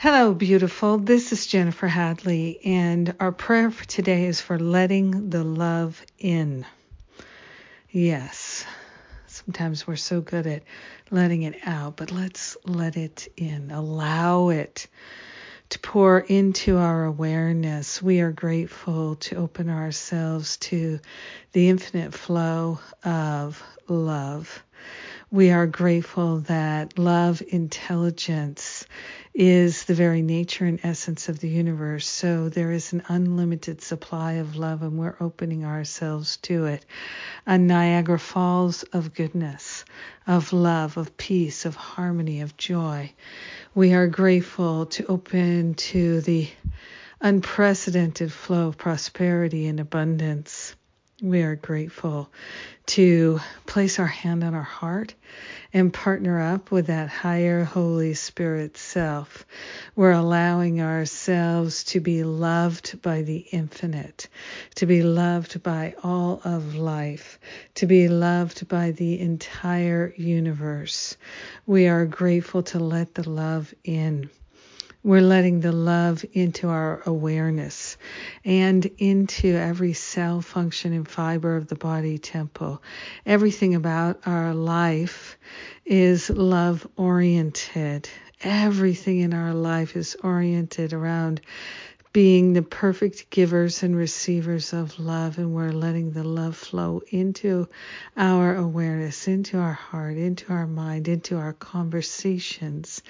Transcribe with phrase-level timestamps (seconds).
[0.00, 0.98] Hello, beautiful.
[0.98, 6.64] This is Jennifer Hadley, and our prayer for today is for letting the love in.
[7.90, 8.64] Yes,
[9.26, 10.62] sometimes we're so good at
[11.10, 13.72] letting it out, but let's let it in.
[13.72, 14.86] Allow it
[15.70, 18.00] to pour into our awareness.
[18.00, 21.00] We are grateful to open ourselves to
[21.50, 24.62] the infinite flow of love.
[25.30, 28.86] We are grateful that love intelligence
[29.34, 32.08] is the very nature and essence of the universe.
[32.08, 36.84] So there is an unlimited supply of love, and we're opening ourselves to it.
[37.46, 39.84] A Niagara Falls of goodness,
[40.26, 43.12] of love, of peace, of harmony, of joy.
[43.74, 46.48] We are grateful to open to the
[47.20, 50.74] unprecedented flow of prosperity and abundance.
[51.20, 52.30] We are grateful
[52.86, 55.14] to place our hand on our heart
[55.72, 59.44] and partner up with that higher Holy Spirit self.
[59.96, 64.28] We're allowing ourselves to be loved by the infinite,
[64.76, 67.40] to be loved by all of life,
[67.74, 71.16] to be loved by the entire universe.
[71.66, 74.30] We are grateful to let the love in.
[75.04, 77.96] We're letting the love into our awareness
[78.44, 82.82] and into every cell, function, and fiber of the body temple.
[83.24, 85.38] Everything about our life
[85.84, 88.08] is love oriented.
[88.42, 91.42] Everything in our life is oriented around
[92.18, 97.68] being the perfect givers and receivers of love, and we're letting the love flow into
[98.16, 103.04] our awareness, into our heart, into our mind, into our conversations,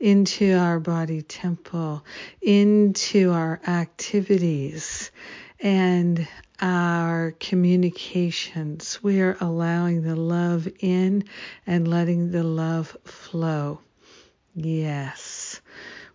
[0.00, 2.04] into our body temple,
[2.42, 5.12] into our activities,
[5.60, 6.26] and
[6.60, 9.00] our communications.
[9.04, 11.22] We are allowing the love in
[11.64, 13.78] and letting the love flow.
[14.52, 15.47] Yes.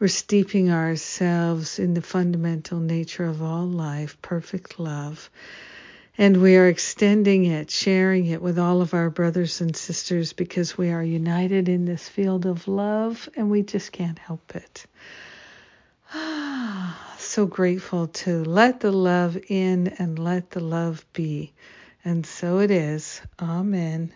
[0.00, 5.28] We're steeping ourselves in the fundamental nature of all life, perfect love.
[6.16, 10.78] And we are extending it, sharing it with all of our brothers and sisters because
[10.78, 14.86] we are united in this field of love and we just can't help it.
[17.18, 21.52] so grateful to let the love in and let the love be.
[22.06, 23.20] And so it is.
[23.38, 24.14] Amen.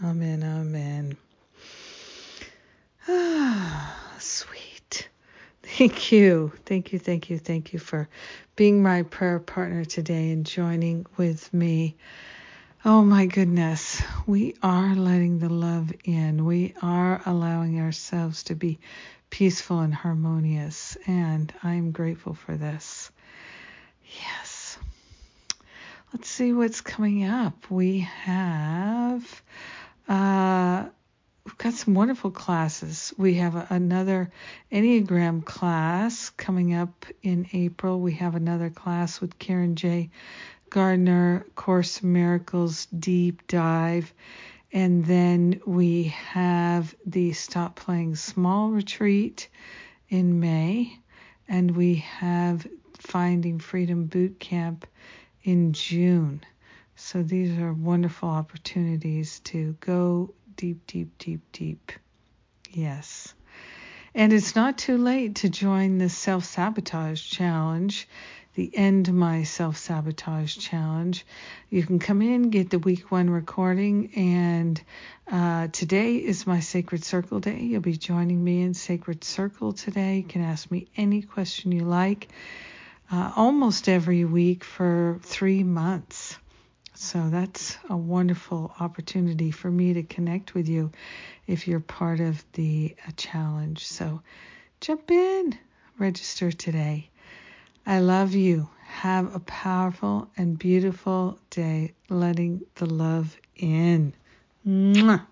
[0.00, 0.44] Amen.
[0.44, 1.16] Amen.
[3.08, 4.07] Ah.
[5.78, 6.50] Thank you.
[6.66, 6.98] Thank you.
[6.98, 7.38] Thank you.
[7.38, 8.08] Thank you for
[8.56, 11.94] being my prayer partner today and joining with me.
[12.84, 14.02] Oh my goodness.
[14.26, 16.44] We are letting the love in.
[16.44, 18.80] We are allowing ourselves to be
[19.30, 20.98] peaceful and harmonious.
[21.06, 23.12] And I'm grateful for this.
[24.04, 24.80] Yes.
[26.12, 27.70] Let's see what's coming up.
[27.70, 29.42] We have.
[30.08, 30.47] Uh,
[31.68, 33.12] got some wonderful classes.
[33.18, 34.30] We have another
[34.72, 38.00] Enneagram class coming up in April.
[38.00, 40.08] We have another class with Karen J.
[40.70, 44.14] Gardner, Course Miracles Deep Dive.
[44.72, 49.50] And then we have the Stop Playing Small retreat
[50.08, 50.98] in May.
[51.48, 54.86] And we have Finding Freedom Boot Camp
[55.42, 56.40] in June.
[56.96, 61.92] So these are wonderful opportunities to go deep, deep, deep, deep.
[62.70, 63.32] Yes.
[64.14, 68.08] And it's not too late to join the self sabotage challenge,
[68.54, 71.24] the End My Self Sabotage Challenge.
[71.70, 74.82] You can come in, get the week one recording, and
[75.30, 77.60] uh, today is my Sacred Circle Day.
[77.60, 80.16] You'll be joining me in Sacred Circle today.
[80.16, 82.28] You can ask me any question you like
[83.12, 86.36] uh, almost every week for three months.
[87.00, 90.90] So that's a wonderful opportunity for me to connect with you
[91.46, 93.86] if you're part of the uh, challenge.
[93.86, 94.20] So
[94.80, 95.56] jump in,
[95.96, 97.08] register today.
[97.86, 98.68] I love you.
[98.84, 104.12] Have a powerful and beautiful day letting the love in.
[104.66, 105.24] Mwah.